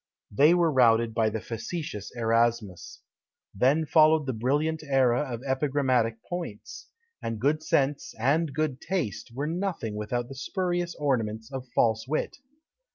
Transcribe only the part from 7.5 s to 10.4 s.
sense, and good taste, were nothing without the